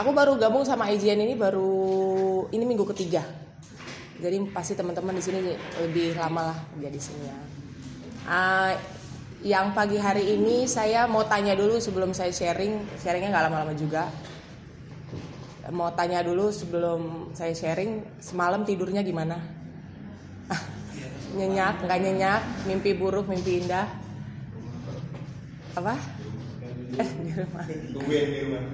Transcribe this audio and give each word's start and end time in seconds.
Aku 0.00 0.16
baru 0.16 0.40
gabung 0.40 0.64
sama 0.64 0.88
IGN 0.88 1.28
ini 1.28 1.36
baru 1.36 2.48
ini 2.48 2.64
minggu 2.64 2.88
ketiga. 2.88 3.20
Jadi 4.16 4.48
pasti 4.48 4.72
teman-teman 4.72 5.12
di 5.12 5.20
sini 5.20 5.52
lebih 5.76 6.16
lama 6.16 6.52
lah 6.52 6.58
jadi 6.80 6.96
sini 6.96 7.28
ya. 7.28 7.36
Uh, 8.24 8.72
yang 9.44 9.76
pagi 9.76 10.00
hari 10.00 10.40
ini 10.40 10.64
saya 10.64 11.04
mau 11.04 11.28
tanya 11.28 11.52
dulu 11.52 11.76
sebelum 11.76 12.16
saya 12.16 12.32
sharing, 12.32 12.80
sharingnya 12.96 13.28
nggak 13.28 13.44
lama-lama 13.52 13.76
juga. 13.76 14.08
Mau 15.68 15.92
tanya 15.92 16.24
dulu 16.24 16.48
sebelum 16.48 17.32
saya 17.36 17.52
sharing, 17.52 18.00
semalam 18.24 18.64
tidurnya 18.64 19.04
gimana? 19.04 19.36
nyenyak, 21.36 21.84
nggak 21.84 22.00
nyenyak, 22.00 22.42
mimpi 22.64 22.96
buruk, 22.96 23.28
mimpi 23.28 23.68
indah. 23.68 23.84
Apa? 25.76 25.92
Eh, 26.98 27.10
di 27.14 28.40
rumah. 28.42 28.64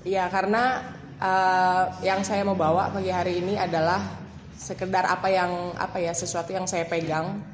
Iya, 0.00 0.32
karena 0.32 0.64
uh, 1.20 1.84
yang 2.00 2.24
saya 2.24 2.40
mau 2.40 2.56
bawa 2.56 2.88
pagi 2.88 3.12
hari 3.12 3.44
ini 3.44 3.60
adalah 3.60 4.00
sekedar 4.56 5.04
apa 5.04 5.28
yang 5.28 5.76
apa 5.76 6.00
ya 6.00 6.16
sesuatu 6.16 6.56
yang 6.56 6.64
saya 6.64 6.88
pegang. 6.88 7.44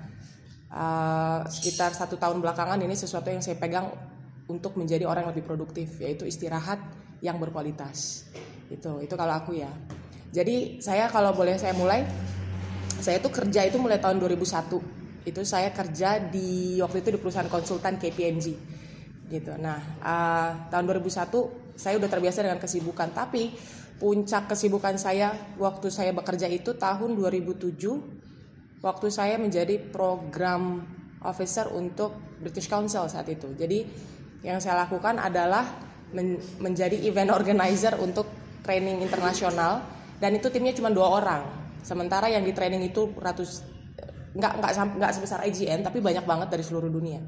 Uh, 0.67 1.47
sekitar 1.47 1.95
satu 1.95 2.19
tahun 2.21 2.43
belakangan 2.43 2.77
ini 2.83 2.93
sesuatu 2.93 3.30
yang 3.33 3.41
saya 3.41 3.57
pegang 3.57 3.89
untuk 4.51 4.77
menjadi 4.77 5.07
orang 5.09 5.27
yang 5.27 5.33
lebih 5.33 5.47
produktif 5.47 5.99
yaitu 5.99 6.27
istirahat 6.27 6.79
yang 7.23 7.39
berkualitas. 7.43 8.29
Itu 8.71 9.03
itu 9.03 9.15
kalau 9.19 9.35
aku 9.35 9.59
ya. 9.59 9.71
Jadi 10.30 10.83
saya 10.83 11.11
kalau 11.11 11.33
boleh 11.35 11.59
saya 11.59 11.73
mulai 11.75 12.07
saya 13.01 13.19
tuh 13.23 13.33
kerja 13.33 13.66
itu 13.66 13.79
mulai 13.79 13.99
tahun 13.99 14.19
2001 14.23 15.05
itu 15.27 15.43
saya 15.43 15.75
kerja 15.75 16.23
di 16.23 16.79
waktu 16.79 17.03
itu 17.03 17.19
di 17.19 17.21
perusahaan 17.21 17.51
konsultan 17.51 17.98
KPMG 17.98 18.47
gitu. 19.27 19.52
Nah 19.59 19.79
uh, 19.99 20.71
tahun 20.71 20.87
2001 20.87 21.75
saya 21.75 21.99
udah 21.99 22.09
terbiasa 22.09 22.47
dengan 22.47 22.62
kesibukan. 22.62 23.11
Tapi 23.11 23.51
puncak 23.99 24.54
kesibukan 24.54 24.95
saya 24.97 25.35
waktu 25.59 25.91
saya 25.91 26.15
bekerja 26.15 26.47
itu 26.47 26.79
tahun 26.79 27.19
2007 27.19 27.74
waktu 28.80 29.07
saya 29.10 29.35
menjadi 29.37 29.82
program 29.82 30.87
officer 31.27 31.66
untuk 31.74 32.38
British 32.38 32.71
Council 32.71 33.10
saat 33.10 33.27
itu. 33.27 33.51
Jadi 33.59 33.82
yang 34.47 34.63
saya 34.63 34.87
lakukan 34.87 35.19
adalah 35.19 35.66
men 36.15 36.38
menjadi 36.63 36.95
event 37.02 37.35
organizer 37.35 37.99
untuk 37.99 38.30
training 38.63 39.02
internasional. 39.02 39.82
Dan 40.16 40.38
itu 40.38 40.49
timnya 40.49 40.73
cuma 40.73 40.88
dua 40.88 41.13
orang. 41.21 41.43
Sementara 41.85 42.32
yang 42.32 42.41
di 42.41 42.57
training 42.57 42.88
itu 42.88 43.13
ratus 43.21 43.76
nggak 44.37 44.52
nggak 44.60 44.73
nggak 45.01 45.12
sebesar 45.16 45.40
IGN 45.48 45.80
tapi 45.80 46.04
banyak 46.04 46.24
banget 46.29 46.48
dari 46.52 46.65
seluruh 46.65 46.92
dunia. 46.92 47.20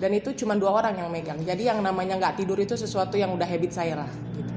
Dan 0.00 0.16
itu 0.16 0.32
cuma 0.32 0.56
dua 0.56 0.80
orang 0.80 0.96
yang 0.96 1.08
megang. 1.12 1.40
Jadi 1.44 1.68
yang 1.68 1.80
namanya 1.80 2.16
nggak 2.20 2.40
tidur 2.40 2.56
itu 2.56 2.76
sesuatu 2.76 3.16
yang 3.16 3.32
udah 3.36 3.48
habit 3.48 3.72
saya 3.72 4.04
lah 4.04 4.10
gitu. 4.36 4.52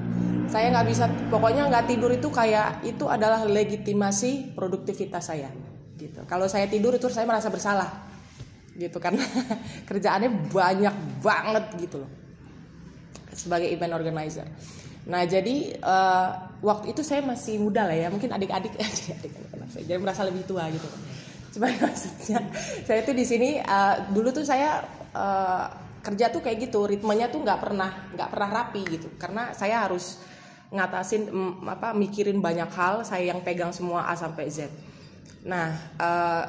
Saya 0.52 0.72
nggak 0.72 0.88
bisa 0.88 1.06
pokoknya 1.32 1.68
nggak 1.72 1.86
tidur 1.88 2.12
itu 2.12 2.28
kayak 2.28 2.84
itu 2.84 3.08
adalah 3.08 3.44
legitimasi 3.48 4.56
produktivitas 4.56 5.24
saya 5.32 5.52
gitu. 5.96 6.24
Kalau 6.28 6.48
saya 6.52 6.68
tidur 6.68 6.96
itu 6.96 7.08
saya 7.08 7.24
merasa 7.24 7.48
bersalah 7.48 7.90
gitu 8.76 9.00
karena 9.00 9.24
kerjaannya 9.90 10.52
banyak 10.52 10.96
banget 11.24 11.66
gitu 11.80 12.04
loh. 12.04 12.12
Sebagai 13.32 13.72
event 13.72 13.96
organizer. 13.96 14.48
Nah 15.04 15.28
jadi 15.28 15.76
uh, 15.84 16.30
waktu 16.64 16.96
itu 16.96 17.04
saya 17.04 17.20
masih 17.20 17.60
muda 17.60 17.84
lah 17.84 17.96
ya 17.96 18.08
mungkin 18.08 18.32
adik-adik 18.32 18.72
adik-adik 18.80 19.32
jadi 19.84 20.00
merasa 20.00 20.24
lebih 20.24 20.48
tua 20.48 20.70
gitu 20.72 20.88
Cuma 21.54 21.70
maksudnya 21.86 22.42
saya 22.82 23.06
tuh 23.06 23.14
di 23.14 23.22
sini 23.22 23.62
uh, 23.62 24.10
dulu 24.10 24.34
tuh 24.34 24.42
saya 24.42 24.82
uh, 25.14 25.66
kerja 26.02 26.34
tuh 26.34 26.42
kayak 26.42 26.68
gitu, 26.68 26.90
ritmenya 26.90 27.30
tuh 27.30 27.46
nggak 27.46 27.60
pernah 27.62 28.10
nggak 28.12 28.30
pernah 28.34 28.50
rapi 28.50 28.82
gitu. 28.90 29.14
Karena 29.22 29.54
saya 29.54 29.86
harus 29.86 30.18
ngatasin 30.74 31.30
um, 31.30 31.70
apa 31.70 31.94
mikirin 31.94 32.42
banyak 32.42 32.68
hal, 32.74 33.06
saya 33.06 33.30
yang 33.30 33.46
pegang 33.46 33.70
semua 33.70 34.10
A 34.10 34.18
sampai 34.18 34.50
Z. 34.50 34.68
Nah, 35.46 35.78
uh, 36.02 36.46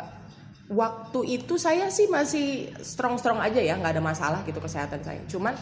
waktu 0.73 1.37
itu 1.45 1.61
saya 1.61 1.93
sih 1.93 2.09
masih 2.09 2.73
strong-strong 2.81 3.45
aja 3.45 3.61
ya, 3.61 3.77
nggak 3.77 4.01
ada 4.01 4.03
masalah 4.03 4.41
gitu 4.49 4.59
kesehatan 4.59 5.05
saya. 5.05 5.21
Cuman 5.29 5.53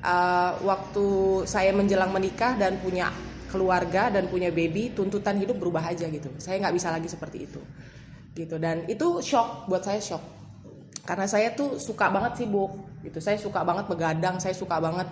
uh, 0.00 0.52
waktu 0.64 1.06
saya 1.44 1.76
menjelang 1.76 2.08
menikah 2.08 2.56
dan 2.56 2.80
punya 2.80 3.12
keluarga 3.52 4.08
dan 4.08 4.32
punya 4.32 4.48
baby, 4.48 4.96
tuntutan 4.96 5.36
hidup 5.36 5.60
berubah 5.60 5.84
aja 5.84 6.08
gitu. 6.08 6.32
Saya 6.40 6.56
nggak 6.64 6.74
bisa 6.80 6.88
lagi 6.88 7.12
seperti 7.12 7.44
itu 7.44 7.60
gitu. 8.40 8.56
Dan 8.56 8.88
itu 8.88 9.20
shock 9.20 9.68
buat 9.68 9.84
saya 9.84 10.00
shock. 10.00 10.24
Karena 11.04 11.28
saya 11.28 11.52
tuh 11.52 11.76
suka 11.76 12.08
banget 12.08 12.40
sibuk 12.40 12.72
gitu. 13.04 13.20
Saya 13.20 13.36
suka 13.36 13.60
banget 13.60 13.84
begadang 13.88 14.40
saya 14.40 14.56
suka 14.56 14.80
banget 14.80 15.08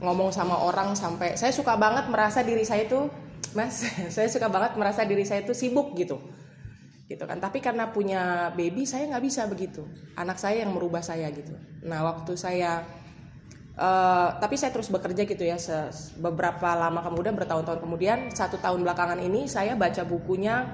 ngomong 0.00 0.32
sama 0.32 0.56
orang 0.64 0.96
sampai 0.96 1.36
saya 1.36 1.52
suka 1.52 1.76
banget 1.76 2.08
merasa 2.08 2.40
diri 2.40 2.64
saya 2.64 2.88
itu 2.88 3.08
mas 3.52 3.84
saya 4.14 4.28
suka 4.32 4.48
banget 4.48 4.76
merasa 4.80 5.04
diri 5.04 5.24
saya 5.24 5.40
itu 5.44 5.56
sibuk 5.56 5.96
gitu. 5.96 6.20
Gitu 7.08 7.24
kan. 7.24 7.40
Tapi 7.40 7.64
karena 7.64 7.88
punya 7.88 8.52
baby 8.52 8.84
saya 8.84 9.08
nggak 9.08 9.24
bisa 9.24 9.48
begitu. 9.48 9.88
Anak 10.20 10.36
saya 10.36 10.62
yang 10.64 10.72
merubah 10.76 11.00
saya 11.00 11.28
gitu. 11.32 11.56
Nah 11.84 12.04
waktu 12.04 12.36
saya 12.36 12.84
uh, 13.80 14.28
tapi 14.36 14.54
saya 14.60 14.70
terus 14.70 14.92
bekerja 14.92 15.24
gitu 15.24 15.42
ya 15.42 15.56
beberapa 16.20 16.76
lama 16.76 17.00
kemudian 17.00 17.32
bertahun-tahun 17.34 17.80
kemudian 17.80 18.18
satu 18.32 18.60
tahun 18.60 18.84
belakangan 18.84 19.20
ini 19.24 19.48
saya 19.48 19.74
baca 19.74 20.04
bukunya 20.04 20.68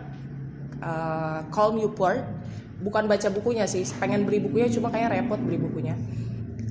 uh, 0.82 1.46
Call 1.52 1.76
Newport 1.76 2.24
bukan 2.76 3.08
baca 3.08 3.28
bukunya 3.32 3.64
sih 3.64 3.88
pengen 3.96 4.28
beli 4.28 4.44
bukunya 4.44 4.68
cuma 4.68 4.92
kayak 4.92 5.16
repot 5.16 5.40
beli 5.40 5.58
bukunya. 5.60 5.96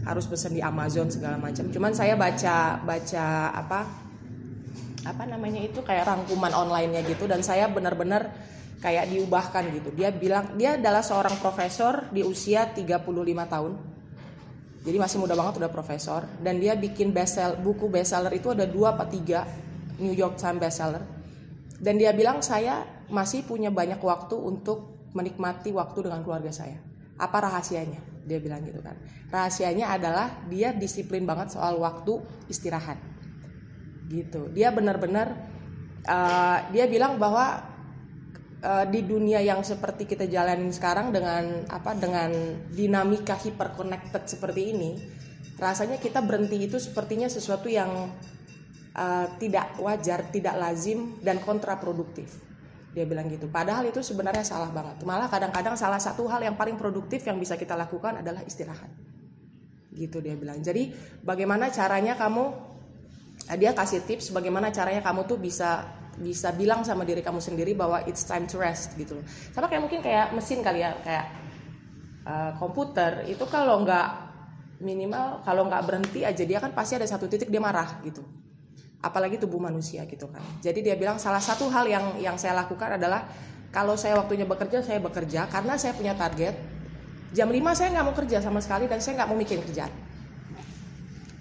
Harus 0.05 0.29
pesen 0.29 0.53
di 0.53 0.61
Amazon 0.61 1.09
segala 1.09 1.41
macam. 1.41 1.65
Cuman 1.73 1.91
saya 1.97 2.13
baca 2.13 2.77
baca 2.85 3.25
apa 3.53 3.79
apa 5.05 5.23
namanya 5.29 5.61
itu 5.61 5.81
kayak 5.85 6.05
rangkuman 6.05 6.53
onlinenya 6.53 7.05
gitu 7.05 7.29
dan 7.29 7.41
saya 7.45 7.69
benar-benar 7.69 8.29
kayak 8.81 9.09
diubahkan 9.09 9.73
gitu. 9.73 9.89
Dia 9.97 10.13
bilang 10.13 10.53
dia 10.57 10.77
adalah 10.77 11.01
seorang 11.01 11.41
profesor 11.41 12.09
di 12.13 12.21
usia 12.21 12.69
35 12.69 13.01
tahun. 13.49 13.73
Jadi 14.85 14.97
masih 15.01 15.17
muda 15.17 15.33
banget 15.33 15.57
udah 15.57 15.71
profesor. 15.73 16.29
Dan 16.37 16.61
dia 16.61 16.77
bikin 16.77 17.09
bestseller 17.09 17.57
buku 17.57 17.89
bestseller 17.89 18.29
itu 18.37 18.53
ada 18.53 18.69
dua 18.69 18.93
apa 18.93 19.09
tiga 19.09 19.41
New 19.97 20.13
York 20.13 20.37
Times 20.37 20.61
bestseller. 20.61 21.01
Dan 21.81 21.97
dia 21.97 22.13
bilang 22.13 22.45
saya 22.45 22.94
masih 23.09 23.45
punya 23.45 23.69
banyak 23.69 24.01
waktu 24.01 24.35
untuk 24.35 25.09
menikmati 25.15 25.71
waktu 25.71 26.05
dengan 26.05 26.21
keluarga 26.21 26.51
saya. 26.51 26.77
Apa 27.15 27.47
rahasianya? 27.47 28.27
Dia 28.27 28.43
bilang 28.43 28.61
gitu 28.67 28.83
kan. 28.83 28.99
Rahasianya 29.31 29.95
adalah 29.95 30.43
dia 30.51 30.75
disiplin 30.75 31.23
banget 31.23 31.55
soal 31.55 31.79
waktu 31.79 32.19
istirahat. 32.51 32.99
Gitu. 34.11 34.51
Dia 34.51 34.75
benar-benar 34.75 35.33
uh, 36.03 36.59
dia 36.75 36.85
bilang 36.91 37.15
bahwa 37.15 37.63
uh, 38.59 38.85
di 38.91 39.01
dunia 39.07 39.39
yang 39.39 39.63
seperti 39.63 40.03
kita 40.03 40.27
jalanin 40.27 40.69
sekarang 40.75 41.15
dengan 41.15 41.63
apa 41.71 41.95
dengan 41.95 42.29
dinamika 42.75 43.39
hyperconnected 43.39 44.27
seperti 44.27 44.75
ini, 44.75 44.91
rasanya 45.55 45.95
kita 46.01 46.19
berhenti 46.19 46.67
itu 46.67 46.75
sepertinya 46.75 47.31
sesuatu 47.31 47.71
yang 47.71 48.11
uh, 48.93 49.27
tidak 49.39 49.79
wajar, 49.79 50.27
tidak 50.29 50.59
lazim 50.59 51.15
dan 51.23 51.39
kontraproduktif 51.39 52.54
dia 52.95 53.03
bilang 53.03 53.27
gitu. 53.27 53.51
Padahal 53.51 53.91
itu 53.91 53.99
sebenarnya 53.99 54.47
salah 54.47 54.71
banget. 54.71 55.03
Malah 55.03 55.27
kadang-kadang 55.27 55.75
salah 55.75 55.99
satu 55.99 56.31
hal 56.31 56.39
yang 56.39 56.55
paling 56.55 56.79
produktif 56.79 57.27
yang 57.27 57.35
bisa 57.35 57.59
kita 57.59 57.75
lakukan 57.75 58.23
adalah 58.23 58.39
istirahat. 58.47 58.87
Gitu 59.91 60.23
dia 60.23 60.39
bilang. 60.39 60.63
Jadi 60.63 60.95
bagaimana 61.19 61.67
caranya 61.75 62.15
kamu 62.15 62.55
eh, 63.51 63.57
dia 63.59 63.75
kasih 63.75 64.07
tips 64.07 64.31
bagaimana 64.31 64.71
caranya 64.71 65.03
kamu 65.03 65.27
tuh 65.27 65.35
bisa 65.35 65.83
bisa 66.15 66.55
bilang 66.55 66.87
sama 66.87 67.03
diri 67.03 67.19
kamu 67.19 67.43
sendiri 67.43 67.75
bahwa 67.75 67.99
it's 68.07 68.23
time 68.23 68.47
to 68.47 68.55
rest 68.55 68.95
gitu 68.95 69.19
sama 69.51 69.67
kayak 69.67 69.83
mungkin 69.83 69.99
kayak 69.99 70.31
mesin 70.31 70.63
kali 70.63 70.79
ya 70.79 70.95
kayak 71.03 71.25
uh, 72.23 72.51
komputer. 72.55 73.27
Itu 73.27 73.43
kalau 73.51 73.83
nggak 73.83 74.07
minimal 74.79 75.43
kalau 75.43 75.67
nggak 75.67 75.83
berhenti 75.83 76.23
aja 76.23 76.43
dia 76.47 76.63
kan 76.63 76.71
pasti 76.71 76.95
ada 76.95 77.07
satu 77.07 77.27
titik 77.27 77.51
dia 77.51 77.59
marah 77.59 77.99
gitu 78.03 78.23
apalagi 79.05 79.37
tubuh 79.37 79.61
manusia 79.61 80.01
gitu 80.09 80.25
kan. 80.33 80.41
Jadi 80.65 80.81
dia 80.81 80.97
bilang 80.97 81.21
salah 81.21 81.37
satu 81.37 81.69
hal 81.69 81.85
yang 81.85 82.17
yang 82.17 82.35
saya 82.41 82.57
lakukan 82.57 82.97
adalah 82.97 83.29
kalau 83.69 83.93
saya 83.93 84.17
waktunya 84.17 84.49
bekerja 84.49 84.81
saya 84.81 84.97
bekerja 84.97 85.45
karena 85.45 85.77
saya 85.77 85.93
punya 85.93 86.17
target. 86.17 86.57
Jam 87.35 87.51
5 87.51 87.77
saya 87.77 87.93
nggak 87.93 88.05
mau 88.07 88.15
kerja 88.15 88.37
sama 88.41 88.63
sekali 88.63 88.89
dan 88.89 89.03
saya 89.03 89.21
nggak 89.21 89.29
mau 89.29 89.37
mikirin 89.37 89.61
kerjaan. 89.61 89.93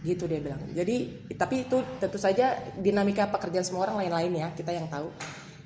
Gitu 0.05 0.29
dia 0.29 0.45
bilang. 0.45 0.61
Jadi 0.77 0.97
tapi 1.33 1.65
itu 1.65 1.81
tentu 1.97 2.21
saja 2.21 2.61
dinamika 2.77 3.33
pekerjaan 3.33 3.65
semua 3.65 3.89
orang 3.89 4.05
lain-lain 4.05 4.45
ya 4.45 4.49
kita 4.53 4.69
yang 4.77 4.85
tahu 4.93 5.09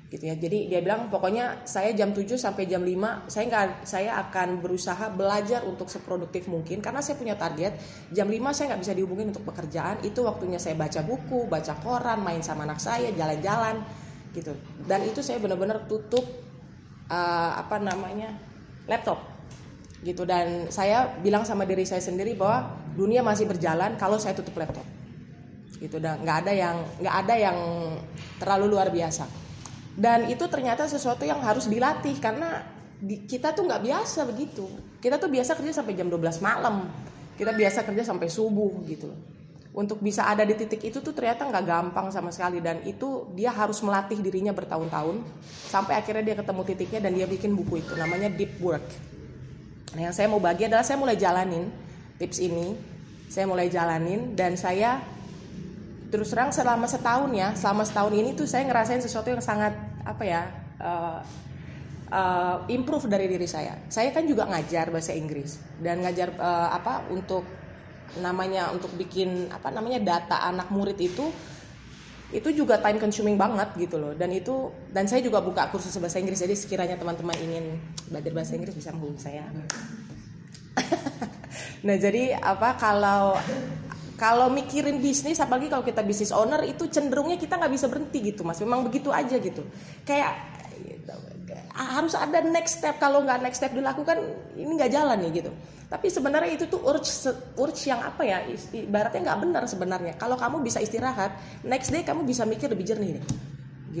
gitu 0.09 0.25
ya. 0.25 0.35
Jadi 0.35 0.73
dia 0.73 0.81
bilang 0.81 1.07
pokoknya 1.13 1.63
saya 1.69 1.93
jam 1.93 2.09
7 2.11 2.33
sampai 2.33 2.65
jam 2.65 2.81
5 2.81 3.29
saya 3.29 3.45
nggak 3.45 3.65
saya 3.85 4.11
akan 4.27 4.57
berusaha 4.57 5.05
belajar 5.13 5.61
untuk 5.69 5.85
seproduktif 5.85 6.49
mungkin 6.49 6.81
karena 6.81 6.99
saya 6.99 7.15
punya 7.15 7.37
target. 7.37 7.77
Jam 8.09 8.25
5 8.25 8.57
saya 8.57 8.73
nggak 8.73 8.81
bisa 8.81 8.93
dihubungin 8.97 9.29
untuk 9.29 9.45
pekerjaan. 9.45 10.01
Itu 10.01 10.25
waktunya 10.25 10.57
saya 10.57 10.73
baca 10.73 11.05
buku, 11.05 11.45
baca 11.45 11.77
koran, 11.79 12.25
main 12.25 12.41
sama 12.41 12.65
anak 12.65 12.81
saya, 12.81 13.13
jalan-jalan 13.13 13.85
gitu. 14.33 14.57
Dan 14.89 15.05
itu 15.05 15.21
saya 15.21 15.37
benar-benar 15.37 15.85
tutup 15.85 16.25
uh, 17.07 17.51
apa 17.61 17.77
namanya? 17.77 18.49
laptop 18.89 19.21
gitu 20.01 20.25
dan 20.25 20.71
saya 20.73 21.13
bilang 21.21 21.45
sama 21.45 21.67
diri 21.69 21.85
saya 21.85 22.01
sendiri 22.01 22.33
bahwa 22.33 22.73
dunia 22.97 23.21
masih 23.21 23.45
berjalan 23.45 23.93
kalau 24.01 24.17
saya 24.17 24.33
tutup 24.33 24.57
laptop 24.57 24.83
gitu 25.77 26.01
dan 26.01 26.19
nggak 26.25 26.37
ada 26.43 26.51
yang 26.57 26.75
nggak 26.97 27.15
ada 27.23 27.35
yang 27.37 27.57
terlalu 28.41 28.65
luar 28.73 28.89
biasa 28.89 29.48
dan 29.97 30.29
itu 30.29 30.45
ternyata 30.45 30.85
sesuatu 30.85 31.25
yang 31.25 31.41
harus 31.41 31.65
dilatih 31.65 32.17
karena 32.21 32.61
di, 32.99 33.23
kita 33.23 33.55
tuh 33.55 33.65
nggak 33.65 33.81
biasa 33.81 34.27
begitu. 34.27 34.67
Kita 34.99 35.15
tuh 35.15 35.31
biasa 35.31 35.55
kerja 35.55 35.79
sampai 35.79 35.95
jam 35.95 36.11
12 36.11 36.43
malam. 36.43 36.91
Kita 37.39 37.55
biasa 37.55 37.87
kerja 37.87 38.03
sampai 38.03 38.27
subuh 38.27 38.83
gitu. 38.85 39.07
Untuk 39.71 40.03
bisa 40.03 40.27
ada 40.27 40.43
di 40.43 40.57
titik 40.59 40.83
itu 40.83 40.99
tuh 40.99 41.15
ternyata 41.15 41.47
nggak 41.47 41.63
gampang 41.63 42.11
sama 42.11 42.35
sekali. 42.35 42.59
Dan 42.59 42.83
itu 42.83 43.31
dia 43.31 43.55
harus 43.55 43.79
melatih 43.79 44.19
dirinya 44.19 44.51
bertahun-tahun 44.51 45.23
sampai 45.71 45.95
akhirnya 45.95 46.33
dia 46.33 46.35
ketemu 46.35 46.61
titiknya 46.67 46.99
dan 47.07 47.11
dia 47.15 47.27
bikin 47.31 47.55
buku 47.55 47.79
itu 47.79 47.95
namanya 47.95 48.27
deep 48.27 48.59
work. 48.59 48.83
Nah 49.95 50.11
yang 50.11 50.13
saya 50.13 50.27
mau 50.27 50.43
bagi 50.43 50.67
adalah 50.67 50.83
saya 50.83 50.99
mulai 50.99 51.15
jalanin 51.15 51.71
tips 52.19 52.43
ini. 52.43 52.75
Saya 53.29 53.45
mulai 53.45 53.69
jalanin 53.71 54.33
dan 54.35 54.57
saya 54.59 54.99
terus 56.09 56.33
terang 56.33 56.49
selama 56.49 56.89
setahun 56.89 57.29
ya 57.33 57.53
selama 57.53 57.85
setahun 57.85 58.13
ini 58.17 58.33
tuh 58.33 58.49
saya 58.49 58.65
ngerasain 58.65 59.01
sesuatu 59.01 59.29
yang 59.29 59.41
sangat 59.45 59.77
apa 60.01 60.23
ya 60.25 60.41
uh, 60.81 61.21
uh, 62.09 62.65
improve 62.69 63.05
dari 63.07 63.29
diri 63.29 63.45
saya. 63.45 63.77
Saya 63.87 64.09
kan 64.09 64.25
juga 64.25 64.49
ngajar 64.49 64.89
bahasa 64.89 65.13
Inggris 65.13 65.61
dan 65.79 66.01
ngajar 66.01 66.33
uh, 66.37 66.69
apa 66.73 67.07
untuk 67.13 67.45
namanya 68.17 68.73
untuk 68.73 68.89
bikin 68.97 69.53
apa 69.53 69.69
namanya 69.69 70.01
data 70.01 70.41
anak 70.41 70.73
murid 70.73 70.97
itu 70.97 71.29
itu 72.29 72.49
juga 72.53 72.77
time 72.77 73.01
consuming 73.01 73.37
banget 73.37 73.69
gitu 73.77 74.01
loh. 74.01 74.13
Dan 74.17 74.33
itu 74.33 74.73
dan 74.89 75.05
saya 75.05 75.21
juga 75.21 75.41
buka 75.41 75.69
kursus 75.69 75.93
bahasa 76.01 76.17
Inggris 76.17 76.41
jadi 76.41 76.57
sekiranya 76.57 76.97
teman-teman 76.97 77.37
ingin 77.37 77.77
belajar 78.09 78.31
bahasa 78.33 78.57
Inggris 78.57 78.73
bisa 78.73 78.89
menghubungi 78.93 79.21
saya. 79.21 79.45
Nah 81.79 81.95
jadi 81.95 82.35
apa 82.35 82.75
kalau 82.75 83.39
kalau 84.19 84.51
mikirin 84.51 84.99
bisnis 84.99 85.39
apalagi 85.39 85.71
kalau 85.71 85.87
kita 85.87 86.03
bisnis 86.03 86.35
owner 86.35 86.59
itu 86.67 86.91
cenderungnya 86.91 87.39
kita 87.39 87.55
nggak 87.55 87.71
bisa 87.71 87.87
berhenti 87.87 88.19
gitu 88.19 88.43
mas. 88.43 88.59
Memang 88.59 88.83
begitu 88.83 89.15
aja 89.15 89.39
gitu. 89.39 89.63
Kayak 90.03 90.35
harus 91.71 92.11
ada 92.19 92.43
next 92.43 92.83
step. 92.83 92.99
Kalau 92.99 93.23
nggak 93.23 93.39
next 93.39 93.63
step 93.63 93.71
dilakukan 93.71 94.19
ini 94.59 94.75
nggak 94.75 94.91
jalan 94.91 95.15
nih 95.23 95.39
gitu. 95.39 95.51
Tapi 95.87 96.11
sebenarnya 96.11 96.51
itu 96.51 96.67
tuh 96.67 96.83
urge 96.83 97.31
urge 97.55 97.87
yang 97.87 98.03
apa 98.03 98.27
ya 98.27 98.43
ibaratnya 98.75 99.31
nggak 99.31 99.39
benar 99.39 99.63
sebenarnya. 99.71 100.13
Kalau 100.19 100.35
kamu 100.35 100.67
bisa 100.67 100.83
istirahat 100.83 101.39
next 101.63 101.87
day 101.87 102.03
kamu 102.03 102.27
bisa 102.27 102.43
mikir 102.43 102.67
lebih 102.67 102.83
jernih 102.83 103.15
nih 103.15 103.25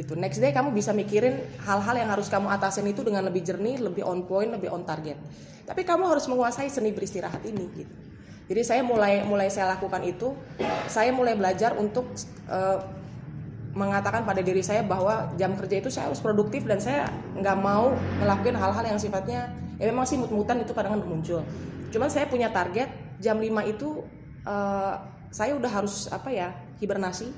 gitu. 0.03 0.19
Next 0.19 0.43
day 0.43 0.51
kamu 0.51 0.75
bisa 0.75 0.91
mikirin 0.91 1.39
hal-hal 1.63 1.95
yang 1.95 2.11
harus 2.11 2.27
kamu 2.27 2.51
atasin 2.51 2.83
itu 2.91 3.07
dengan 3.07 3.23
lebih 3.23 3.39
jernih 3.39 3.79
lebih 3.79 4.03
on 4.03 4.27
point 4.27 4.51
lebih 4.51 4.67
on 4.67 4.83
target. 4.83 5.15
Tapi 5.63 5.87
kamu 5.87 6.11
harus 6.11 6.27
menguasai 6.27 6.67
seni 6.67 6.91
beristirahat 6.91 7.39
ini 7.47 7.65
gitu 7.71 8.08
jadi 8.49 8.61
saya 8.65 8.81
mulai 8.81 9.21
mulai 9.21 9.45
saya 9.53 9.77
lakukan 9.77 10.01
itu, 10.01 10.33
saya 10.89 11.13
mulai 11.13 11.37
belajar 11.37 11.77
untuk 11.77 12.09
uh, 12.49 12.81
mengatakan 13.77 14.25
pada 14.25 14.41
diri 14.41 14.65
saya 14.65 14.81
bahwa 14.81 15.29
jam 15.37 15.53
kerja 15.53 15.77
itu 15.77 15.93
saya 15.93 16.09
harus 16.09 16.17
produktif 16.17 16.65
dan 16.65 16.81
saya 16.81 17.05
nggak 17.37 17.57
mau 17.61 17.93
ngelakuin 18.17 18.57
hal-hal 18.57 18.81
yang 18.89 18.97
sifatnya 18.97 19.53
ya 19.77 19.85
memang 19.85 20.09
sih 20.09 20.17
mut-mutan 20.17 20.65
itu 20.65 20.73
kadang 20.73 20.97
muncul. 20.97 21.45
Cuman 21.93 22.09
saya 22.09 22.25
punya 22.25 22.49
target 22.49 22.89
jam 23.21 23.37
5 23.37 23.45
itu 23.69 24.01
uh, 24.49 24.97
saya 25.29 25.53
udah 25.53 25.69
harus 25.69 26.09
apa 26.09 26.33
ya 26.33 26.49
hibernasi. 26.81 27.29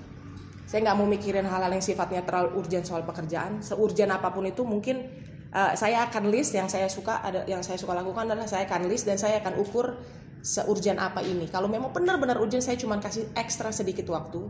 Saya 0.64 0.88
nggak 0.88 0.96
mau 0.96 1.04
mikirin 1.12 1.44
hal-hal 1.44 1.76
yang 1.76 1.84
sifatnya 1.84 2.24
terlalu 2.24 2.56
urgent 2.56 2.88
soal 2.88 3.04
pekerjaan. 3.04 3.60
Seurgent 3.60 4.16
apa 4.16 4.32
pun 4.32 4.48
itu 4.48 4.64
mungkin 4.64 5.12
uh, 5.52 5.76
saya 5.76 6.08
akan 6.08 6.32
list 6.32 6.56
yang 6.56 6.72
saya 6.72 6.88
suka 6.88 7.20
ada 7.20 7.44
yang 7.52 7.60
saya 7.60 7.76
suka 7.76 7.92
lakukan 7.92 8.32
adalah 8.32 8.48
saya 8.48 8.64
akan 8.64 8.88
list 8.88 9.04
dan 9.04 9.20
saya 9.20 9.44
akan 9.44 9.60
ukur 9.60 10.00
seurgent 10.42 10.98
apa 10.98 11.22
ini. 11.22 11.48
Kalau 11.48 11.70
memang 11.70 11.94
benar-benar 11.94 12.42
urgent 12.42 12.66
saya 12.66 12.76
cuma 12.76 12.98
kasih 12.98 13.30
ekstra 13.38 13.70
sedikit 13.70 14.10
waktu, 14.10 14.42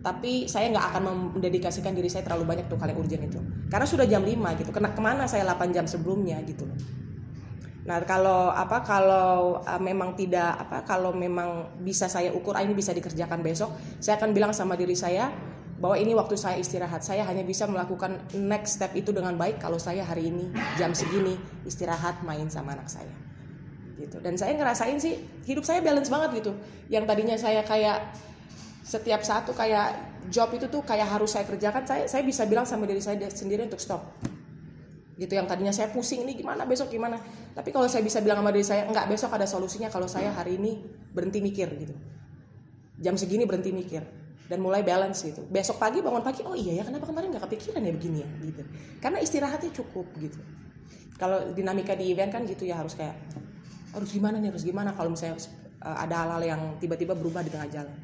tapi 0.00 0.48
saya 0.48 0.72
nggak 0.72 0.86
akan 0.92 1.02
mendedikasikan 1.36 1.92
diri 1.92 2.08
saya 2.08 2.24
terlalu 2.24 2.56
banyak 2.56 2.66
tuh 2.66 2.80
kali 2.80 2.96
urgent 2.96 3.22
itu. 3.28 3.40
Karena 3.68 3.86
sudah 3.86 4.08
jam 4.08 4.24
5 4.24 4.60
gitu. 4.62 4.70
Kena 4.72 4.96
ke 4.96 5.02
mana 5.04 5.28
saya 5.28 5.44
8 5.44 5.76
jam 5.76 5.84
sebelumnya 5.84 6.40
gitu 6.48 6.64
loh. 6.64 6.78
Nah, 7.86 8.02
kalau 8.02 8.50
apa 8.50 8.82
kalau 8.82 9.62
uh, 9.62 9.78
memang 9.78 10.18
tidak 10.18 10.58
apa 10.58 10.82
kalau 10.82 11.14
memang 11.14 11.78
bisa 11.86 12.10
saya 12.10 12.34
ukur 12.34 12.58
ah, 12.58 12.62
ini 12.62 12.74
bisa 12.74 12.90
dikerjakan 12.90 13.46
besok, 13.46 13.70
saya 14.02 14.18
akan 14.18 14.34
bilang 14.34 14.50
sama 14.50 14.74
diri 14.74 14.98
saya 14.98 15.30
bahwa 15.78 15.94
ini 15.94 16.14
waktu 16.14 16.34
saya 16.34 16.58
istirahat. 16.58 17.06
Saya 17.06 17.22
hanya 17.22 17.46
bisa 17.46 17.68
melakukan 17.70 18.18
next 18.34 18.82
step 18.82 18.90
itu 18.98 19.14
dengan 19.14 19.38
baik 19.38 19.62
kalau 19.62 19.78
saya 19.78 20.02
hari 20.02 20.34
ini 20.34 20.50
jam 20.74 20.94
segini 20.94 21.38
istirahat 21.62 22.26
main 22.26 22.50
sama 22.50 22.74
anak 22.74 22.90
saya 22.90 23.25
gitu. 23.96 24.16
Dan 24.20 24.36
saya 24.36 24.54
ngerasain 24.54 24.96
sih 25.00 25.16
hidup 25.48 25.64
saya 25.64 25.80
balance 25.80 26.12
banget 26.12 26.44
gitu. 26.44 26.52
Yang 26.92 27.04
tadinya 27.08 27.36
saya 27.36 27.60
kayak 27.64 28.12
setiap 28.86 29.26
satu 29.26 29.50
kayak 29.50 29.98
job 30.30 30.52
itu 30.54 30.70
tuh 30.70 30.82
kayak 30.86 31.10
harus 31.10 31.34
saya 31.34 31.42
kerjakan 31.42 31.82
saya 31.82 32.06
saya 32.06 32.22
bisa 32.22 32.46
bilang 32.46 32.62
sama 32.62 32.86
diri 32.86 33.02
saya 33.02 33.18
sendiri 33.32 33.66
untuk 33.66 33.82
stop. 33.82 34.04
Gitu 35.16 35.32
yang 35.32 35.48
tadinya 35.48 35.72
saya 35.72 35.88
pusing 35.90 36.28
ini 36.28 36.36
gimana 36.36 36.68
besok 36.68 36.92
gimana. 36.92 37.16
Tapi 37.56 37.72
kalau 37.72 37.88
saya 37.88 38.04
bisa 38.04 38.20
bilang 38.20 38.44
sama 38.44 38.52
diri 38.52 38.66
saya 38.66 38.84
enggak 38.84 39.08
besok 39.08 39.32
ada 39.32 39.48
solusinya 39.48 39.88
kalau 39.88 40.06
saya 40.06 40.30
hari 40.30 40.60
ini 40.60 40.84
berhenti 41.10 41.40
mikir 41.40 41.68
gitu. 41.80 41.94
Jam 43.00 43.16
segini 43.16 43.48
berhenti 43.48 43.72
mikir 43.72 44.04
dan 44.46 44.58
mulai 44.62 44.84
balance 44.84 45.24
gitu. 45.24 45.42
Besok 45.48 45.80
pagi 45.80 46.04
bangun 46.04 46.22
pagi 46.22 46.44
oh 46.44 46.54
iya 46.54 46.78
ya 46.78 46.84
kenapa 46.86 47.08
kemarin 47.08 47.32
nggak 47.32 47.44
kepikiran 47.48 47.80
ya 47.82 47.92
begini 47.96 48.18
ya? 48.22 48.28
Gitu. 48.44 48.62
Karena 49.00 49.18
istirahatnya 49.24 49.72
cukup 49.72 50.06
gitu. 50.20 50.38
Kalau 51.16 51.48
dinamika 51.56 51.96
di 51.96 52.12
event 52.12 52.28
kan 52.28 52.42
gitu 52.44 52.68
ya 52.68 52.76
harus 52.76 52.92
kayak 52.92 53.16
harus 53.96 54.12
gimana 54.12 54.36
nih 54.36 54.52
harus 54.52 54.64
gimana 54.64 54.92
kalau 54.92 55.16
misalnya 55.16 55.40
uh, 55.80 55.96
ada 56.04 56.14
hal-hal 56.24 56.42
yang 56.44 56.62
tiba-tiba 56.76 57.16
berubah 57.16 57.40
di 57.40 57.48
tengah 57.48 57.68
jalan. 57.72 57.94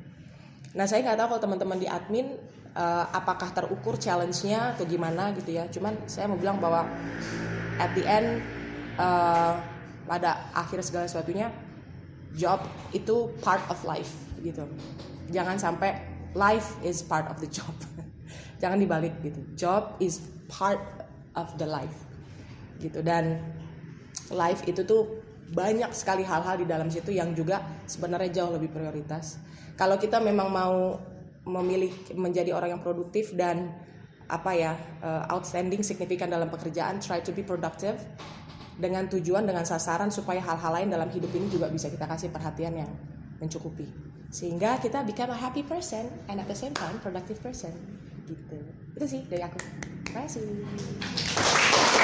Nah 0.72 0.88
saya 0.88 1.04
nggak 1.04 1.20
tahu 1.20 1.28
kalau 1.36 1.42
teman-teman 1.44 1.78
di 1.78 1.88
admin 1.88 2.40
uh, 2.72 3.04
apakah 3.12 3.52
terukur 3.52 4.00
challenge-nya 4.00 4.72
atau 4.72 4.88
gimana 4.88 5.36
gitu 5.36 5.52
ya. 5.52 5.68
Cuman 5.68 5.92
saya 6.08 6.32
mau 6.32 6.40
bilang 6.40 6.56
bahwa 6.56 6.88
at 7.76 7.92
the 7.92 8.04
end 8.08 8.40
uh, 8.96 9.60
pada 10.08 10.48
akhir 10.56 10.80
segala 10.80 11.04
sesuatunya 11.04 11.52
job 12.32 12.64
itu 12.96 13.28
part 13.44 13.60
of 13.68 13.76
life 13.84 14.16
gitu. 14.40 14.64
Jangan 15.28 15.60
sampai 15.60 16.00
life 16.32 16.80
is 16.80 17.04
part 17.04 17.28
of 17.28 17.36
the 17.44 17.48
job. 17.52 17.76
Jangan 18.64 18.80
dibalik 18.80 19.12
gitu. 19.20 19.44
Job 19.52 20.00
is 20.00 20.24
part 20.48 20.80
of 21.36 21.52
the 21.60 21.68
life 21.68 22.08
gitu 22.82 22.98
dan 23.00 23.38
life 24.34 24.66
itu 24.66 24.82
tuh 24.82 25.22
banyak 25.52 25.92
sekali 25.92 26.24
hal-hal 26.24 26.56
di 26.56 26.66
dalam 26.66 26.88
situ 26.88 27.12
yang 27.12 27.36
juga 27.36 27.60
sebenarnya 27.84 28.42
jauh 28.42 28.56
lebih 28.56 28.72
prioritas. 28.72 29.36
Kalau 29.76 30.00
kita 30.00 30.18
memang 30.18 30.48
mau 30.48 30.96
memilih 31.44 31.92
menjadi 32.16 32.56
orang 32.56 32.78
yang 32.78 32.82
produktif 32.82 33.36
dan 33.36 33.72
apa 34.32 34.56
ya 34.56 34.72
uh, 35.04 35.28
outstanding 35.28 35.84
signifikan 35.84 36.32
dalam 36.32 36.48
pekerjaan, 36.48 36.96
try 37.04 37.20
to 37.20 37.36
be 37.36 37.44
productive 37.44 38.00
dengan 38.80 39.04
tujuan 39.12 39.44
dengan 39.44 39.68
sasaran 39.68 40.08
supaya 40.08 40.40
hal-hal 40.40 40.72
lain 40.72 40.88
dalam 40.88 41.08
hidup 41.12 41.28
ini 41.36 41.52
juga 41.52 41.68
bisa 41.68 41.92
kita 41.92 42.08
kasih 42.08 42.32
perhatian 42.32 42.72
yang 42.80 42.90
mencukupi. 43.36 43.84
Sehingga 44.32 44.80
kita 44.80 45.04
become 45.04 45.28
a 45.28 45.36
happy 45.36 45.60
person 45.60 46.08
and 46.32 46.40
at 46.40 46.48
the 46.48 46.56
same 46.56 46.72
time 46.72 46.96
productive 47.04 47.36
person. 47.44 47.76
Gitu. 48.24 48.56
Itu 48.96 49.04
sih 49.04 49.20
dari 49.28 49.44
aku. 49.44 49.60
Terima 50.08 50.24
kasih 50.24 52.00